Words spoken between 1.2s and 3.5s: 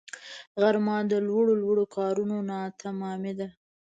لوړو لوړو کارونو ناتمامی ده